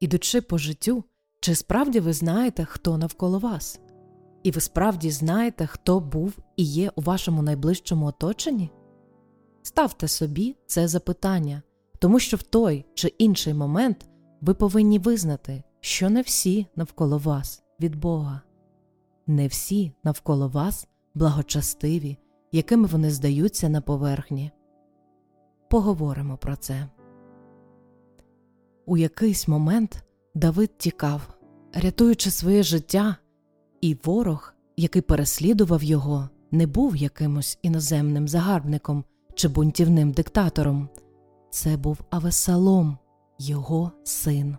[0.00, 1.04] ідучи по життю,
[1.40, 3.80] чи справді ви знаєте, хто навколо вас?
[4.42, 8.70] І ви справді знаєте, хто був і є у вашому найближчому оточенні?
[9.62, 11.62] Ставте собі це запитання,
[11.98, 14.08] тому що в той чи інший момент
[14.40, 18.40] ви повинні визнати, що не всі навколо вас від Бога,
[19.26, 22.16] не всі навколо вас благочестиві,
[22.52, 24.50] якими вони здаються на поверхні.
[25.70, 26.88] Поговоримо про це.
[28.86, 30.04] У якийсь момент
[30.34, 31.38] Давид тікав,
[31.72, 33.16] рятуючи своє життя,
[33.80, 39.04] і ворог, який переслідував його, не був якимось іноземним загарбником
[39.34, 40.88] чи бунтівним диктатором.
[41.50, 42.98] Це був Авесалом,
[43.38, 44.56] його син.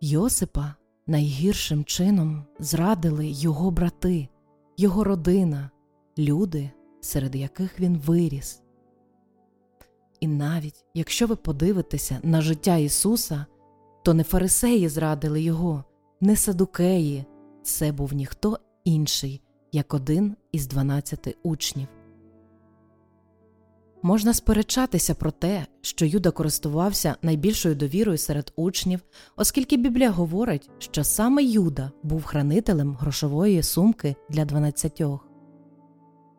[0.00, 0.74] Йосипа
[1.06, 4.28] найгіршим чином зрадили його брати,
[4.76, 5.70] його родина,
[6.18, 6.70] люди,
[7.00, 8.62] серед яких він виріс.
[10.20, 13.46] І навіть якщо ви подивитеся на життя Ісуса,
[14.02, 15.84] то не фарисеї зрадили Його,
[16.20, 17.24] не садукеї,
[17.62, 21.88] це був ніхто інший, як один із дванадцяти учнів.
[24.02, 29.00] Можна сперечатися про те, що Юда користувався найбільшою довірою серед учнів,
[29.36, 35.28] оскільки Біблія говорить, що саме Юда був хранителем грошової сумки для дванадцятьох.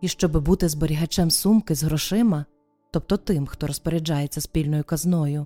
[0.02, 2.46] І щоб бути зберігачем сумки з грошима,
[2.92, 5.46] тобто тим, хто розпоряджається спільною казною,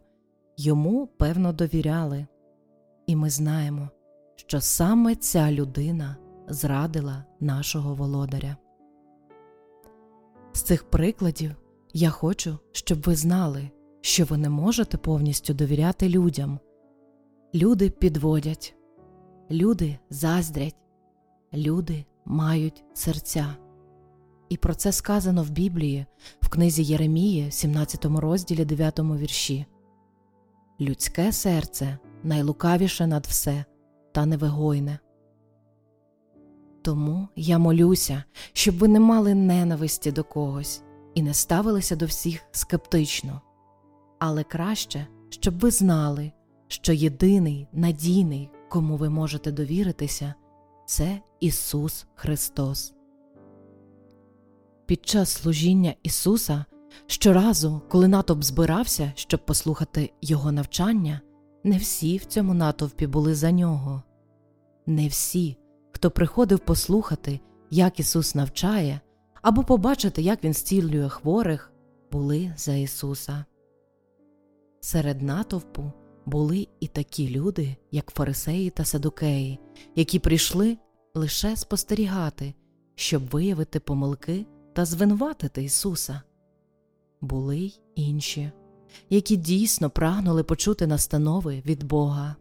[0.57, 2.27] йому певно довіряли.
[3.07, 3.89] І ми знаємо,
[4.35, 6.15] що саме ця людина
[6.47, 8.55] зрадила нашого володаря.
[10.53, 11.51] З цих прикладів
[11.93, 13.69] я хочу, щоб ви знали,
[14.01, 16.59] що ви не можете повністю довіряти людям.
[17.53, 18.75] Люди підводять,
[19.51, 20.75] люди заздрять,
[21.53, 23.55] люди мають серця.
[24.49, 26.05] І про це сказано в Біблії
[26.41, 29.65] в книзі Єремії, 17 розділі 9 вірші.
[30.81, 33.65] Людське серце найлукавіше над все
[34.11, 34.99] та невигойне.
[36.81, 38.23] Тому я молюся,
[38.53, 40.83] щоб ви не мали ненависті до когось
[41.13, 43.41] і не ставилися до всіх скептично,
[44.19, 46.31] але краще, щоб ви знали,
[46.67, 50.33] що єдиний надійний, кому ви можете довіритися,
[50.85, 52.94] це Ісус Христос.
[54.85, 56.65] Під час служіння Ісуса
[57.07, 61.21] щоразу, коли натовп збирався, щоб послухати Його навчання,
[61.63, 64.03] не всі в цьому натовпі були за нього,
[64.85, 65.57] не всі,
[65.91, 67.39] хто приходив послухати,
[67.71, 68.99] як Ісус навчає,
[69.41, 71.71] або побачити, як Він зцілює хворих,
[72.11, 73.45] були за Ісуса.
[74.81, 75.91] Серед натовпу
[76.25, 79.59] були і такі люди, як фарисеї та садукеї,
[79.95, 80.77] які прийшли
[81.15, 82.53] лише спостерігати,
[82.95, 84.45] щоб виявити помилки
[84.75, 86.21] та звинуватити Ісуса.
[87.21, 88.51] Були й інші,
[89.09, 92.35] які дійсно прагнули почути настанови від Бога.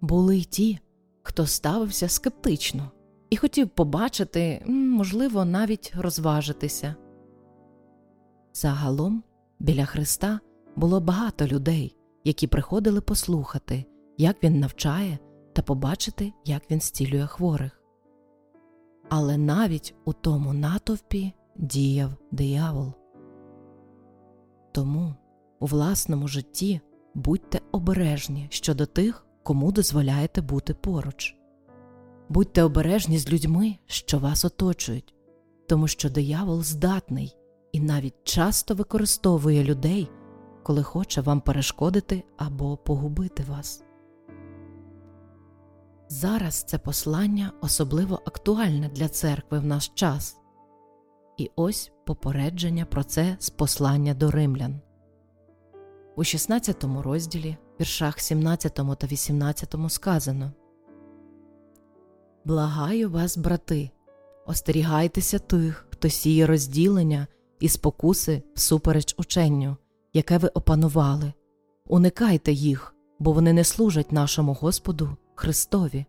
[0.00, 0.78] Були й ті,
[1.22, 2.90] хто ставився скептично
[3.30, 6.94] і хотів побачити, можливо, навіть розважитися.
[8.54, 9.22] Загалом
[9.58, 10.40] біля Христа
[10.76, 13.84] було багато людей, які приходили послухати,
[14.18, 15.18] як він навчає,
[15.52, 17.77] та побачити, як він зцілює хворих.
[19.08, 22.92] Але навіть у тому натовпі діяв диявол.
[24.72, 25.14] Тому
[25.60, 26.80] у власному житті
[27.14, 31.36] будьте обережні щодо тих, кому дозволяєте бути поруч.
[32.28, 35.14] Будьте обережні з людьми, що вас оточують,
[35.68, 37.36] тому що диявол здатний
[37.72, 40.08] і навіть часто використовує людей,
[40.62, 43.84] коли хоче вам перешкодити або погубити вас.
[46.10, 50.36] Зараз це послання особливо актуальне для церкви в наш час,
[51.36, 54.80] і ось попередження про це з послання до римлян.
[56.16, 60.52] У 16 розділі, віршах 17 та 18 сказано
[62.44, 63.90] Благаю вас, брати,
[64.46, 67.26] остерігайтеся тих, хто сіє розділення
[67.60, 69.76] і спокуси всупереч ученню,
[70.12, 71.32] яке ви опанували.
[71.86, 76.06] Уникайте їх, бо вони не служать нашому Господу Христові,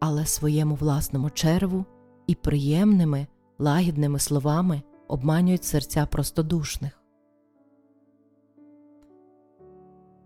[0.00, 1.84] але своєму власному черву
[2.26, 3.26] і приємними,
[3.58, 7.02] лагідними словами обманюють серця простодушних.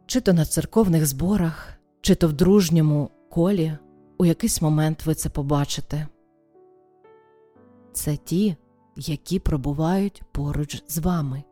[0.07, 3.79] Чи то на церковних зборах, чи то в дружньому колі
[4.19, 6.09] у якийсь момент ви це побачите.
[7.93, 8.57] Це ті,
[8.97, 11.43] які пробувають поруч з вами,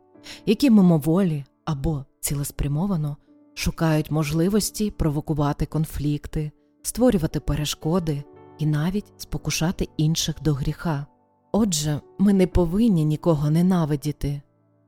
[0.45, 3.17] які мимоволі або цілеспрямовано
[3.53, 6.51] шукають можливості провокувати конфлікти,
[6.83, 8.23] створювати перешкоди
[8.57, 11.05] і навіть спокушати інших до гріха.
[11.51, 14.41] Отже, ми не повинні нікого ненавидіти,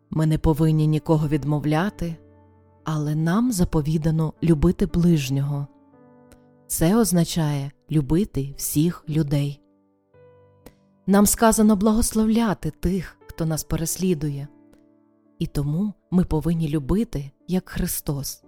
[0.09, 2.15] ми не повинні нікого відмовляти,
[2.83, 5.67] але нам заповідано любити ближнього.
[6.67, 9.61] Це означає любити всіх людей.
[11.07, 14.47] Нам сказано благословляти тих, хто нас переслідує,
[15.39, 18.43] і тому ми повинні любити як Христос.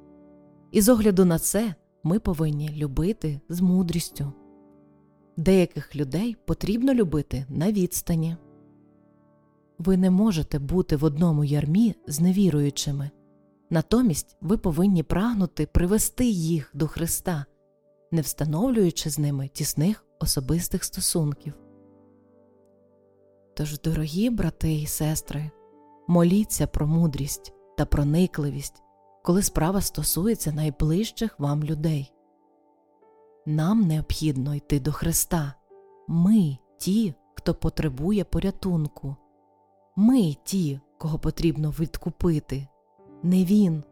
[0.71, 4.33] І з огляду на це ми повинні любити з мудрістю.
[5.37, 8.37] Деяких людей потрібно любити на відстані.
[9.77, 13.09] Ви не можете бути в одному ярмі з невіруючими,
[13.69, 17.45] натомість ви повинні прагнути привести їх до Христа,
[18.11, 21.53] не встановлюючи з ними тісних особистих стосунків.
[23.55, 25.51] Тож, дорогі брати і сестри,
[26.07, 28.83] моліться про мудрість та проникливість,
[29.27, 32.13] коли справа стосується найближчих вам людей.
[33.45, 35.53] Нам необхідно йти до Христа.
[36.07, 39.15] Ми ті, хто потребує порятунку.
[39.95, 42.67] Ми ті, кого потрібно відкупити,
[43.23, 43.83] не Він.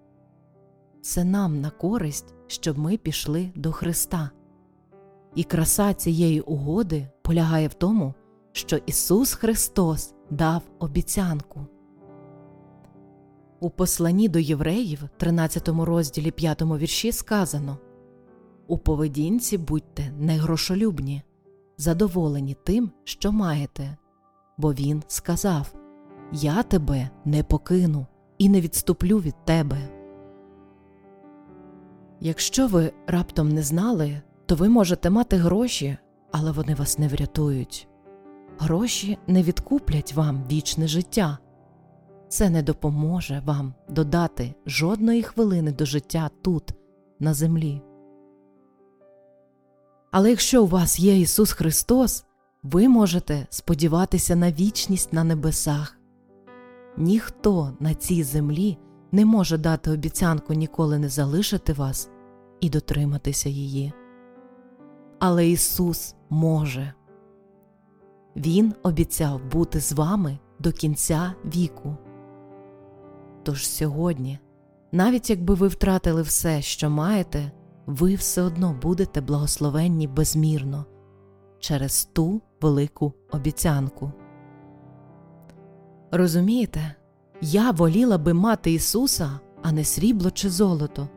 [1.02, 4.30] Це нам на користь, щоб ми пішли до Христа.
[5.36, 8.14] І краса цієї угоди полягає в тому,
[8.52, 11.66] що Ісус Христос дав обіцянку.
[13.66, 17.78] У посланні до євреїв, 13 розділі 5 вірші, сказано
[18.68, 21.22] У поведінці будьте негрошолюбні,
[21.78, 23.98] задоволені тим, що маєте,
[24.58, 25.74] бо Він сказав
[26.32, 28.06] Я тебе не покину
[28.38, 29.78] і не відступлю від тебе.
[32.20, 35.98] Якщо ви раптом не знали, то ви можете мати гроші,
[36.32, 37.88] але вони вас не врятують.
[38.60, 41.38] Гроші не відкуплять вам вічне життя.
[42.36, 46.74] Це не допоможе вам додати жодної хвилини до життя тут,
[47.20, 47.82] на землі.
[50.12, 52.26] Але якщо у вас є Ісус Христос,
[52.64, 55.98] ви можете сподіватися на вічність на небесах.
[56.98, 58.78] Ніхто на цій землі
[59.12, 62.10] не може дати обіцянку ніколи не залишити вас
[62.60, 63.94] і дотриматися її.
[65.20, 66.94] Але Ісус може.
[68.36, 71.98] Він обіцяв бути з вами до кінця віку.
[73.46, 74.40] Тож сьогодні,
[74.92, 77.52] навіть якби ви втратили все, що маєте,
[77.86, 80.86] ви все одно будете благословенні безмірно
[81.60, 84.12] через ту велику обіцянку.
[86.12, 86.96] Розумієте,
[87.42, 91.10] я воліла би мати Ісуса, а не срібло чи золото,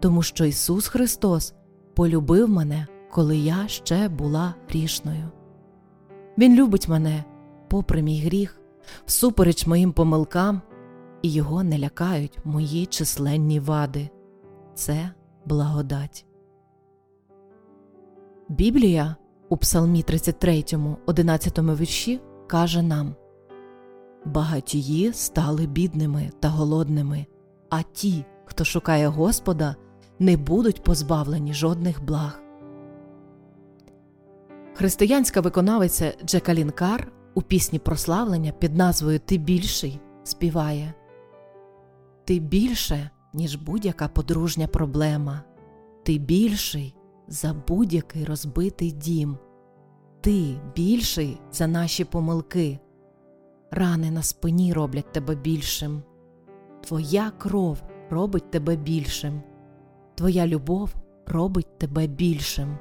[0.00, 1.54] тому що Ісус Христос
[1.94, 5.28] полюбив мене, коли я ще була грішною.
[6.38, 7.24] Він любить мене,
[7.68, 8.60] попри мій гріх,
[9.06, 10.60] всупереч моїм помилкам,
[11.22, 14.08] і його не лякають мої численні вади.
[14.74, 15.10] Це
[15.44, 16.26] благодать.
[18.48, 19.16] Біблія
[19.48, 20.64] у Псалмі 33,
[21.06, 23.14] 11 вірші каже нам
[24.24, 27.26] Багатії стали бідними та голодними,
[27.70, 29.76] а ті, хто шукає Господа,
[30.18, 32.42] не будуть позбавлені жодних благ.
[34.74, 40.94] Християнська виконавиця Джекалін Кар у пісні прославлення під назвою Ти більший співає
[42.24, 45.42] Ти більше, ніж будь-яка подружня проблема,
[46.02, 46.94] ти більший
[47.28, 49.38] за будь-який розбитий дім,
[50.20, 52.78] ти більший за наші помилки,
[53.70, 56.02] рани на спині роблять тебе більшим,
[56.80, 59.42] Твоя кров робить тебе більшим,
[60.14, 60.94] Твоя любов
[61.26, 62.78] робить тебе більшим.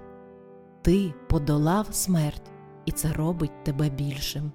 [0.81, 2.51] Ти подолав смерть,
[2.85, 4.51] і це робить тебе більшим.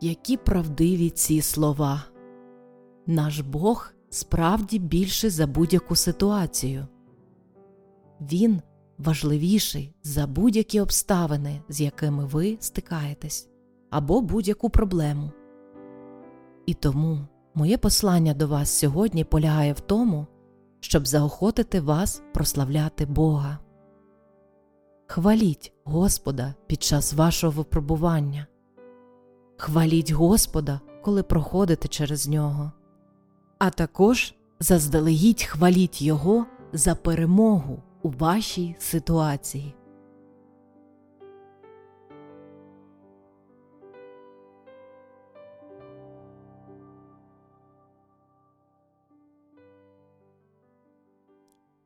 [0.00, 2.11] Які правдиві ці слова.
[3.06, 6.86] Наш Бог справді більший за будь-яку ситуацію.
[8.20, 8.62] Він
[8.98, 13.48] важливіший за будь-які обставини, з якими ви стикаєтесь,
[13.90, 15.30] або будь-яку проблему.
[16.66, 17.18] І тому
[17.54, 20.26] моє послання до вас сьогодні полягає в тому,
[20.80, 23.58] щоб заохотити вас прославляти Бога.
[25.06, 28.46] Хваліть Господа під час вашого випробування.
[29.56, 32.72] Хваліть Господа, коли проходите через нього,
[33.64, 39.74] а також заздалегідь хваліть Його за перемогу у вашій ситуації.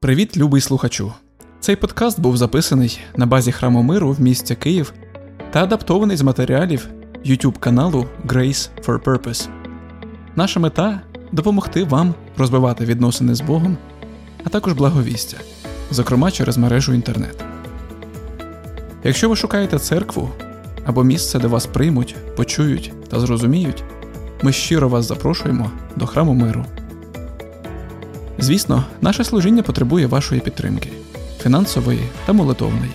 [0.01, 1.13] Привіт, любий слухачу!
[1.61, 4.95] Цей подкаст був записаний на базі храму миру в місті Київ
[5.51, 6.89] та адаптований з матеріалів
[7.27, 9.49] YouTube каналу Grace for Purpose.
[10.37, 11.01] Наша мета
[11.33, 13.77] допомогти вам розвивати відносини з Богом,
[14.45, 15.37] а також благовістя,
[15.91, 17.45] зокрема через мережу інтернет.
[19.05, 20.31] Якщо ви шукаєте церкву
[20.85, 23.85] або місце, де вас приймуть, почують та зрозуміють,
[24.43, 26.65] ми щиро вас запрошуємо до храму миру.
[28.39, 30.91] Звісно, наше служіння потребує вашої підтримки
[31.43, 32.91] фінансової та молитовної.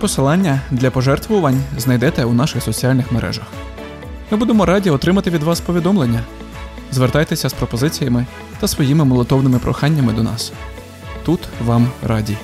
[0.00, 3.46] Посилання для пожертвувань знайдете у наших соціальних мережах.
[4.30, 6.20] Ми будемо раді отримати від вас повідомлення.
[6.94, 8.26] Звертайтеся з пропозиціями
[8.60, 10.52] та своїми молитовними проханнями до нас.
[11.24, 12.36] Тут вам раді.